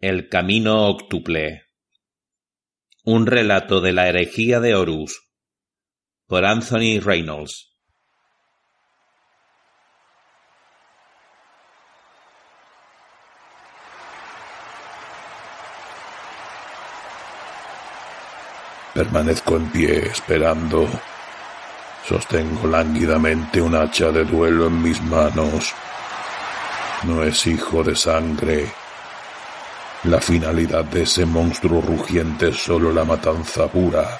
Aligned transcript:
El 0.00 0.28
camino 0.28 0.88
octuple. 0.88 1.62
Un 3.04 3.26
relato 3.26 3.80
de 3.80 3.94
la 3.94 4.06
herejía 4.06 4.60
de 4.60 4.74
Horus. 4.74 5.30
Por 6.26 6.44
Anthony 6.44 7.00
Reynolds. 7.02 7.74
Permanezco 18.92 19.56
en 19.56 19.72
pie 19.72 20.06
esperando. 20.08 20.86
Sostengo 22.06 22.68
lánguidamente 22.68 23.62
un 23.62 23.74
hacha 23.74 24.12
de 24.12 24.24
duelo 24.26 24.66
en 24.66 24.82
mis 24.82 25.00
manos. 25.00 25.74
No 27.06 27.22
es 27.22 27.46
hijo 27.46 27.82
de 27.82 27.94
sangre. 27.94 28.72
La 30.04 30.20
finalidad 30.20 30.84
de 30.84 31.02
ese 31.02 31.26
monstruo 31.26 31.82
rugiente 31.82 32.48
es 32.48 32.62
solo 32.62 32.92
la 32.92 33.04
matanza 33.04 33.66
pura. 33.68 34.18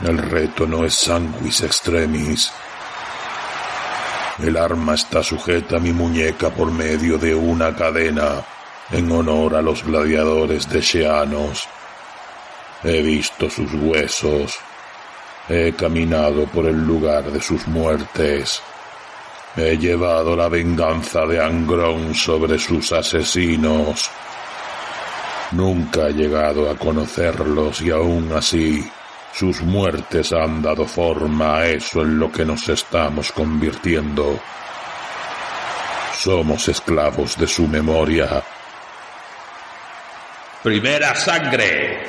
El 0.00 0.18
reto 0.18 0.66
no 0.66 0.84
es 0.84 0.94
sanguis 0.94 1.62
extremis. 1.62 2.52
El 4.38 4.56
arma 4.56 4.94
está 4.94 5.22
sujeta 5.22 5.76
a 5.76 5.80
mi 5.80 5.92
muñeca 5.92 6.50
por 6.50 6.70
medio 6.70 7.18
de 7.18 7.34
una 7.34 7.74
cadena 7.74 8.44
en 8.92 9.10
honor 9.10 9.56
a 9.56 9.62
los 9.62 9.82
gladiadores 9.82 10.68
de 10.68 10.80
Sheanos. 10.80 11.66
He 12.84 13.02
visto 13.02 13.50
sus 13.50 13.72
huesos. 13.72 14.56
He 15.48 15.72
caminado 15.72 16.46
por 16.46 16.66
el 16.66 16.86
lugar 16.86 17.24
de 17.24 17.40
sus 17.40 17.66
muertes. 17.66 18.62
He 19.56 19.78
llevado 19.78 20.36
la 20.36 20.48
venganza 20.48 21.24
de 21.24 21.42
Angrón 21.42 22.14
sobre 22.14 22.58
sus 22.58 22.92
asesinos. 22.92 24.10
Nunca 25.52 26.08
he 26.08 26.12
llegado 26.12 26.68
a 26.68 26.76
conocerlos 26.76 27.80
y 27.80 27.90
aún 27.90 28.30
así 28.32 28.86
sus 29.32 29.62
muertes 29.62 30.32
han 30.32 30.60
dado 30.60 30.86
forma 30.86 31.58
a 31.58 31.66
eso 31.68 32.02
en 32.02 32.18
lo 32.18 32.30
que 32.30 32.44
nos 32.44 32.68
estamos 32.68 33.32
convirtiendo. 33.32 34.38
Somos 36.18 36.68
esclavos 36.68 37.38
de 37.38 37.46
su 37.46 37.66
memoria. 37.66 38.42
Primera 40.62 41.14
sangre. 41.14 42.04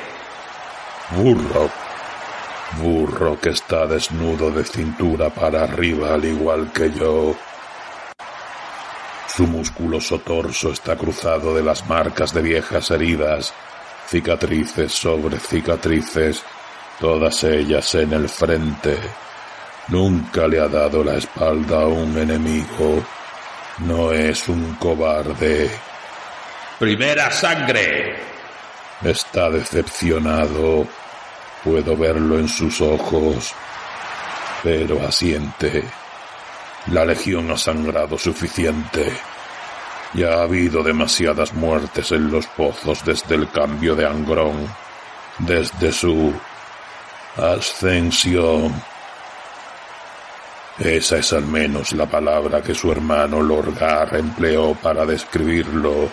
Burro. 1.12 1.70
Burro 2.76 3.40
que 3.40 3.50
está 3.50 3.86
desnudo 3.86 4.50
de 4.50 4.64
cintura 4.64 5.30
para 5.30 5.64
arriba 5.64 6.14
al 6.14 6.24
igual 6.24 6.70
que 6.72 6.92
yo. 6.92 7.34
Su 9.26 9.46
musculoso 9.46 10.18
torso 10.18 10.72
está 10.72 10.96
cruzado 10.96 11.54
de 11.54 11.62
las 11.62 11.88
marcas 11.88 12.34
de 12.34 12.42
viejas 12.42 12.90
heridas, 12.90 13.54
cicatrices 14.06 14.92
sobre 14.92 15.38
cicatrices, 15.38 16.42
todas 17.00 17.44
ellas 17.44 17.94
en 17.94 18.12
el 18.12 18.28
frente. 18.28 18.98
Nunca 19.88 20.46
le 20.46 20.60
ha 20.60 20.68
dado 20.68 21.02
la 21.02 21.16
espalda 21.16 21.82
a 21.82 21.86
un 21.86 22.16
enemigo. 22.18 23.02
No 23.78 24.12
es 24.12 24.48
un 24.48 24.74
cobarde. 24.74 25.70
Primera 26.78 27.30
sangre. 27.30 28.16
Está 29.02 29.50
decepcionado. 29.50 30.86
Puedo 31.64 31.96
verlo 31.96 32.38
en 32.38 32.48
sus 32.48 32.80
ojos. 32.80 33.54
Pero 34.62 35.06
asiente. 35.06 35.84
La 36.86 37.04
legión 37.04 37.50
ha 37.50 37.56
sangrado 37.56 38.16
suficiente. 38.18 39.12
Ya 40.14 40.34
ha 40.34 40.42
habido 40.42 40.82
demasiadas 40.82 41.52
muertes 41.52 42.12
en 42.12 42.30
los 42.30 42.46
pozos 42.46 43.04
desde 43.04 43.34
el 43.34 43.50
cambio 43.50 43.94
de 43.94 44.06
Angrón, 44.06 44.66
desde 45.38 45.92
su 45.92 46.32
ascensión. 47.36 48.82
Esa 50.78 51.18
es 51.18 51.32
al 51.32 51.44
menos 51.44 51.92
la 51.92 52.06
palabra 52.06 52.62
que 52.62 52.74
su 52.74 52.90
hermano 52.90 53.42
Lorgar 53.42 54.14
empleó 54.14 54.74
para 54.74 55.04
describirlo 55.04 56.08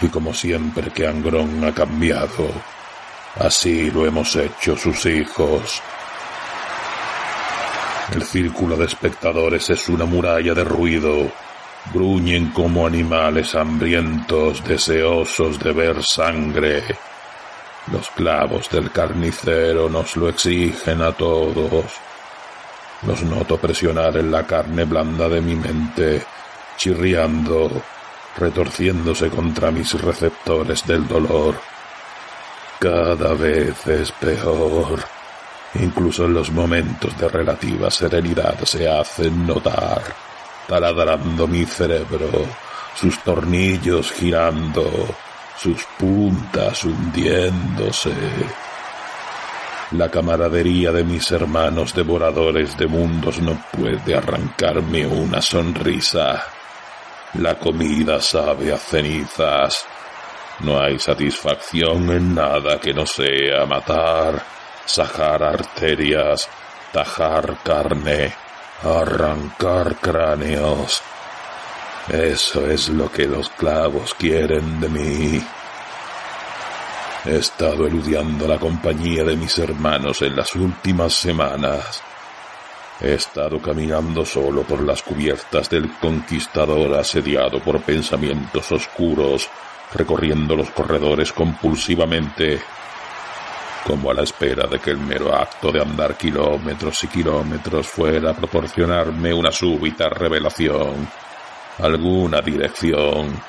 y 0.00 0.08
como 0.08 0.34
siempre 0.34 0.90
que 0.90 1.06
Angrón 1.06 1.62
ha 1.64 1.72
cambiado, 1.72 2.50
así 3.36 3.90
lo 3.90 4.06
hemos 4.06 4.34
hecho 4.36 4.76
sus 4.76 5.06
hijos. 5.06 5.82
El 8.12 8.22
círculo 8.24 8.76
de 8.76 8.86
espectadores 8.86 9.70
es 9.70 9.88
una 9.88 10.04
muralla 10.04 10.52
de 10.52 10.64
ruido. 10.64 11.30
Gruñen 11.94 12.50
como 12.50 12.86
animales 12.86 13.54
hambrientos, 13.54 14.64
deseosos 14.64 15.58
de 15.60 15.72
ver 15.72 16.02
sangre. 16.02 16.82
Los 17.92 18.10
clavos 18.10 18.68
del 18.68 18.90
carnicero 18.90 19.88
nos 19.88 20.16
lo 20.16 20.28
exigen 20.28 21.00
a 21.02 21.12
todos. 21.12 21.84
Los 23.06 23.22
noto 23.22 23.56
presionar 23.56 24.16
en 24.16 24.30
la 24.30 24.44
carne 24.44 24.84
blanda 24.84 25.28
de 25.28 25.40
mi 25.40 25.54
mente, 25.54 26.22
chirriando, 26.76 27.70
retorciéndose 28.36 29.30
contra 29.30 29.70
mis 29.70 29.92
receptores 30.00 30.86
del 30.86 31.08
dolor. 31.08 31.69
Cada 32.80 33.34
vez 33.34 33.86
es 33.88 34.10
peor. 34.12 34.98
Incluso 35.74 36.24
en 36.24 36.32
los 36.32 36.50
momentos 36.50 37.14
de 37.18 37.28
relativa 37.28 37.90
serenidad 37.90 38.58
se 38.64 38.88
hacen 38.88 39.46
notar, 39.46 40.02
taladrando 40.66 41.46
mi 41.46 41.66
cerebro, 41.66 42.46
sus 42.94 43.18
tornillos 43.18 44.10
girando, 44.10 44.90
sus 45.58 45.84
puntas 45.98 46.82
hundiéndose. 46.84 48.14
La 49.90 50.10
camaradería 50.10 50.90
de 50.90 51.04
mis 51.04 51.30
hermanos 51.32 51.94
devoradores 51.94 52.78
de 52.78 52.86
mundos 52.86 53.40
no 53.40 53.62
puede 53.70 54.14
arrancarme 54.14 55.06
una 55.06 55.42
sonrisa. 55.42 56.44
La 57.34 57.58
comida 57.58 58.22
sabe 58.22 58.72
a 58.72 58.78
cenizas. 58.78 59.84
No 60.62 60.78
hay 60.80 60.98
satisfacción 60.98 62.10
en 62.10 62.34
nada 62.34 62.78
que 62.78 62.92
no 62.92 63.06
sea 63.06 63.64
matar, 63.66 64.42
sajar 64.84 65.42
arterias, 65.42 66.48
tajar 66.92 67.56
carne, 67.62 68.32
arrancar 68.82 69.96
cráneos. 69.96 71.02
Eso 72.08 72.66
es 72.66 72.88
lo 72.88 73.10
que 73.10 73.26
los 73.26 73.48
clavos 73.50 74.14
quieren 74.14 74.80
de 74.80 74.88
mí. 74.88 75.42
He 77.24 77.36
estado 77.36 77.86
eludiando 77.86 78.48
la 78.48 78.58
compañía 78.58 79.24
de 79.24 79.36
mis 79.36 79.58
hermanos 79.58 80.22
en 80.22 80.36
las 80.36 80.54
últimas 80.54 81.12
semanas. 81.12 82.02
He 83.00 83.14
estado 83.14 83.60
caminando 83.62 84.26
solo 84.26 84.62
por 84.62 84.82
las 84.82 85.02
cubiertas 85.02 85.70
del 85.70 85.90
conquistador 85.98 86.98
asediado 86.98 87.60
por 87.60 87.80
pensamientos 87.80 88.72
oscuros, 88.72 89.48
recorriendo 89.92 90.56
los 90.56 90.70
corredores 90.70 91.32
compulsivamente, 91.32 92.60
como 93.84 94.10
a 94.10 94.14
la 94.14 94.22
espera 94.22 94.66
de 94.66 94.78
que 94.78 94.90
el 94.90 94.98
mero 94.98 95.34
acto 95.34 95.72
de 95.72 95.80
andar 95.80 96.16
kilómetros 96.16 97.02
y 97.04 97.08
kilómetros 97.08 97.88
fuera 97.88 98.30
a 98.30 98.34
proporcionarme 98.34 99.32
una 99.32 99.50
súbita 99.50 100.08
revelación, 100.08 101.08
alguna 101.78 102.40
dirección, 102.40 103.40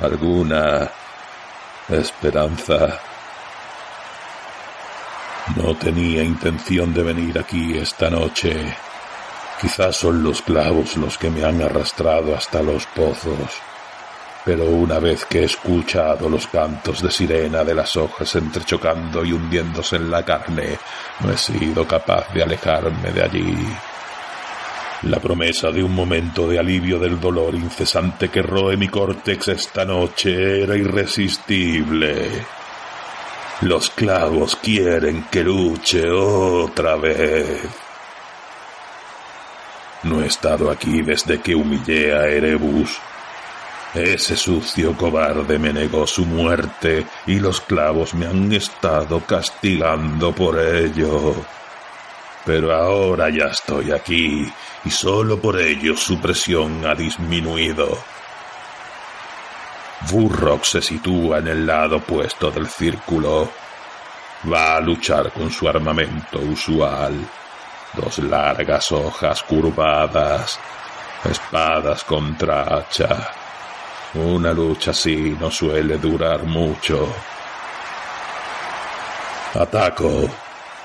alguna 0.00 0.90
esperanza. 1.88 3.00
No 5.56 5.74
tenía 5.74 6.22
intención 6.22 6.94
de 6.94 7.02
venir 7.02 7.38
aquí 7.38 7.76
esta 7.76 8.08
noche. 8.08 8.76
Quizás 9.60 9.96
son 9.96 10.22
los 10.22 10.42
clavos 10.42 10.96
los 10.96 11.18
que 11.18 11.30
me 11.30 11.44
han 11.44 11.60
arrastrado 11.60 12.34
hasta 12.36 12.62
los 12.62 12.86
pozos. 12.86 13.60
Pero 14.44 14.64
una 14.64 14.98
vez 14.98 15.24
que 15.24 15.40
he 15.40 15.44
escuchado 15.44 16.28
los 16.28 16.48
cantos 16.48 17.00
de 17.00 17.10
sirena 17.10 17.62
de 17.62 17.74
las 17.74 17.96
hojas 17.96 18.34
entrechocando 18.34 19.24
y 19.24 19.32
hundiéndose 19.32 19.96
en 19.96 20.10
la 20.10 20.24
carne, 20.24 20.78
no 21.20 21.32
he 21.32 21.36
sido 21.36 21.86
capaz 21.86 22.32
de 22.34 22.42
alejarme 22.42 23.12
de 23.12 23.22
allí. 23.22 23.56
La 25.02 25.18
promesa 25.18 25.70
de 25.70 25.82
un 25.82 25.94
momento 25.94 26.48
de 26.48 26.58
alivio 26.58 26.98
del 26.98 27.20
dolor 27.20 27.54
incesante 27.54 28.28
que 28.28 28.42
roe 28.42 28.76
mi 28.76 28.88
córtex 28.88 29.48
esta 29.48 29.84
noche 29.84 30.62
era 30.62 30.76
irresistible. 30.76 32.44
Los 33.62 33.90
clavos 33.90 34.56
quieren 34.56 35.26
que 35.30 35.44
luche 35.44 36.08
otra 36.10 36.96
vez. 36.96 37.62
No 40.04 40.20
he 40.20 40.26
estado 40.26 40.70
aquí 40.70 41.02
desde 41.02 41.40
que 41.40 41.54
humillé 41.54 42.12
a 42.12 42.26
Erebus. 42.26 42.98
Ese 43.94 44.36
sucio 44.38 44.96
cobarde 44.96 45.58
me 45.58 45.70
negó 45.70 46.06
su 46.06 46.24
muerte 46.24 47.06
y 47.26 47.38
los 47.38 47.60
clavos 47.60 48.14
me 48.14 48.26
han 48.26 48.50
estado 48.50 49.20
castigando 49.20 50.32
por 50.32 50.58
ello. 50.58 51.34
Pero 52.46 52.74
ahora 52.74 53.28
ya 53.28 53.48
estoy 53.48 53.92
aquí 53.92 54.50
y 54.84 54.90
solo 54.90 55.38
por 55.38 55.60
ello 55.60 55.94
su 55.94 56.18
presión 56.18 56.86
ha 56.86 56.94
disminuido. 56.94 57.98
Burrock 60.10 60.64
se 60.64 60.80
sitúa 60.80 61.38
en 61.38 61.48
el 61.48 61.66
lado 61.66 61.98
opuesto 61.98 62.50
del 62.50 62.68
círculo. 62.68 63.50
Va 64.50 64.76
a 64.76 64.80
luchar 64.80 65.30
con 65.32 65.50
su 65.50 65.68
armamento 65.68 66.38
usual. 66.38 67.14
Dos 67.92 68.18
largas 68.20 68.90
hojas 68.90 69.42
curvadas, 69.42 70.58
espadas 71.24 72.02
contra 72.04 72.62
hacha. 72.62 73.41
Una 74.14 74.52
lucha 74.52 74.90
así 74.90 75.36
no 75.40 75.50
suele 75.50 75.96
durar 75.96 76.42
mucho. 76.42 77.08
Ataco. 79.54 80.28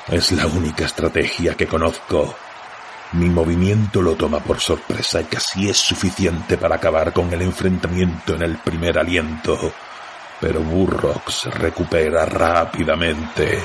Es 0.08 0.32
la 0.32 0.48
única 0.48 0.86
estrategia 0.86 1.56
que 1.56 1.68
conozco. 1.68 2.34
Mi 3.14 3.30
movimiento 3.30 4.02
lo 4.02 4.16
toma 4.16 4.40
por 4.40 4.60
sorpresa 4.62 5.20
y 5.20 5.26
casi 5.26 5.70
es 5.70 5.78
suficiente 5.78 6.58
para 6.58 6.76
acabar 6.76 7.12
con 7.12 7.32
el 7.34 7.42
enfrentamiento 7.42 8.36
en 8.36 8.44
el 8.44 8.58
primer 8.58 8.98
aliento. 8.98 9.74
Pero 10.40 10.62
Burrock 10.62 11.30
se 11.30 11.50
recupera 11.50 12.26
rápidamente. 12.26 13.62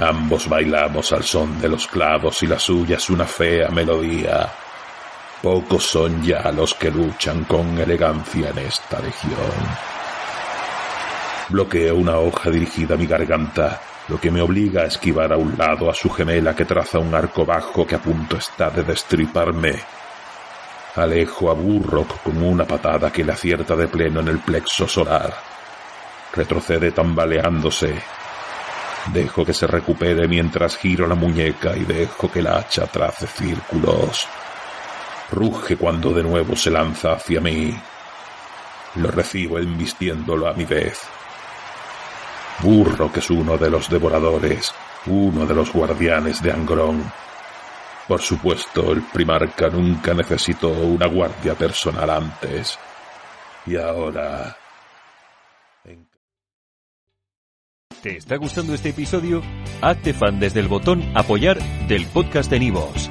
Ambos 0.00 0.48
bailamos 0.48 1.12
al 1.12 1.24
son 1.24 1.60
de 1.60 1.68
los 1.68 1.86
clavos 1.86 2.42
y 2.42 2.46
la 2.46 2.58
suya 2.58 2.96
es 2.96 3.10
una 3.10 3.26
fea 3.26 3.68
melodía. 3.68 4.50
Pocos 5.42 5.84
son 5.84 6.22
ya 6.22 6.50
los 6.52 6.74
que 6.74 6.90
luchan 6.90 7.44
con 7.44 7.78
elegancia 7.78 8.50
en 8.50 8.58
esta 8.58 8.98
región. 8.98 9.32
Bloqueo 11.48 11.96
una 11.96 12.18
hoja 12.18 12.50
dirigida 12.50 12.94
a 12.94 12.98
mi 12.98 13.06
garganta 13.06 13.80
lo 14.08 14.18
que 14.18 14.30
me 14.30 14.40
obliga 14.40 14.82
a 14.82 14.86
esquivar 14.86 15.32
a 15.32 15.36
un 15.36 15.56
lado 15.56 15.90
a 15.90 15.94
su 15.94 16.08
gemela 16.08 16.56
que 16.56 16.64
traza 16.64 16.98
un 16.98 17.14
arco 17.14 17.44
bajo 17.44 17.86
que 17.86 17.94
a 17.94 17.98
punto 17.98 18.38
está 18.38 18.70
de 18.70 18.82
destriparme. 18.82 19.74
Alejo 20.96 21.50
a 21.50 21.54
Burrock 21.54 22.22
con 22.22 22.42
una 22.42 22.64
patada 22.64 23.12
que 23.12 23.22
le 23.22 23.32
acierta 23.32 23.76
de 23.76 23.86
pleno 23.86 24.20
en 24.20 24.28
el 24.28 24.38
plexo 24.38 24.88
solar. 24.88 25.34
Retrocede 26.34 26.92
tambaleándose. 26.92 27.94
Dejo 29.12 29.44
que 29.44 29.54
se 29.54 29.66
recupere 29.66 30.26
mientras 30.26 30.76
giro 30.76 31.06
la 31.06 31.14
muñeca 31.14 31.76
y 31.76 31.84
dejo 31.84 32.30
que 32.30 32.42
la 32.42 32.58
hacha 32.58 32.86
trace 32.86 33.26
círculos. 33.26 34.26
Ruge 35.30 35.76
cuando 35.76 36.12
de 36.12 36.22
nuevo 36.22 36.56
se 36.56 36.70
lanza 36.70 37.12
hacia 37.12 37.40
mí. 37.40 37.76
Lo 38.96 39.10
recibo 39.10 39.58
embistiéndolo 39.58 40.48
a 40.48 40.54
mi 40.54 40.64
vez. 40.64 41.00
Burro 42.60 43.12
que 43.12 43.20
es 43.20 43.30
uno 43.30 43.56
de 43.56 43.70
los 43.70 43.88
devoradores, 43.88 44.74
uno 45.06 45.46
de 45.46 45.54
los 45.54 45.72
guardianes 45.72 46.42
de 46.42 46.52
Angrón. 46.52 47.12
Por 48.08 48.22
supuesto, 48.22 48.92
el 48.92 49.02
primarca 49.02 49.68
nunca 49.68 50.14
necesitó 50.14 50.70
una 50.70 51.06
guardia 51.06 51.54
personal 51.54 52.08
antes. 52.10 52.78
Y 53.66 53.76
ahora... 53.76 54.56
¿Te 58.02 58.16
está 58.16 58.36
gustando 58.36 58.74
este 58.74 58.90
episodio? 58.90 59.42
Hazte 59.82 60.14
fan 60.14 60.38
desde 60.38 60.60
el 60.60 60.68
botón 60.68 61.02
apoyar 61.16 61.58
del 61.88 62.06
podcast 62.06 62.48
de 62.48 62.60
Nivos. 62.60 63.10